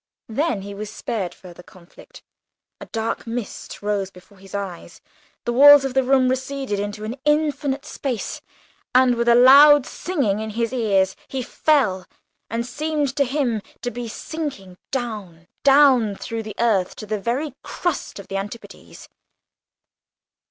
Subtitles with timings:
[0.29, 2.23] Then he was spared further conflict.
[2.79, 4.99] A dark mist rose before his eyes;
[5.45, 8.41] the walls of the room receded into infinite space;
[8.95, 12.07] and, with a loud singing in his ears, he fell,
[12.49, 17.53] and seemed to himself to be sinking down, down, through the earth to the very
[17.61, 19.07] crust of the antipodes.